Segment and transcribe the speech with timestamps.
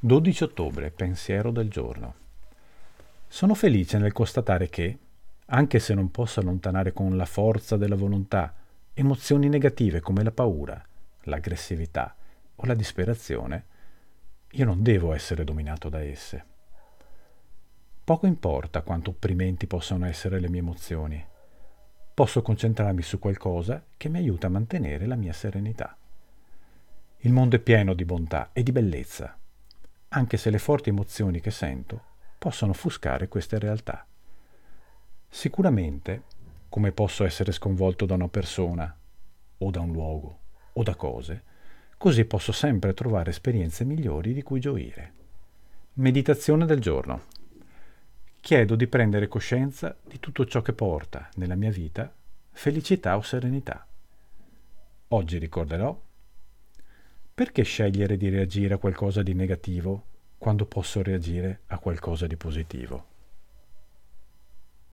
[0.00, 2.14] 12 ottobre, pensiero del giorno.
[3.26, 4.96] Sono felice nel constatare che,
[5.46, 8.54] anche se non posso allontanare con la forza della volontà
[8.94, 10.80] emozioni negative come la paura,
[11.22, 12.14] l'aggressività
[12.54, 13.64] o la disperazione,
[14.52, 16.44] io non devo essere dominato da esse.
[18.04, 21.26] Poco importa quanto opprimenti possano essere le mie emozioni.
[22.14, 25.96] Posso concentrarmi su qualcosa che mi aiuta a mantenere la mia serenità.
[27.22, 29.36] Il mondo è pieno di bontà e di bellezza
[30.08, 32.02] anche se le forti emozioni che sento
[32.38, 34.06] possono offuscare queste realtà.
[35.28, 36.22] Sicuramente,
[36.68, 38.96] come posso essere sconvolto da una persona,
[39.58, 40.38] o da un luogo,
[40.72, 41.42] o da cose,
[41.98, 45.12] così posso sempre trovare esperienze migliori di cui gioire.
[45.94, 47.24] Meditazione del giorno.
[48.40, 52.12] Chiedo di prendere coscienza di tutto ciò che porta nella mia vita
[52.52, 53.86] felicità o serenità.
[55.08, 56.00] Oggi ricorderò
[57.38, 60.06] perché scegliere di reagire a qualcosa di negativo
[60.38, 63.17] quando posso reagire a qualcosa di positivo?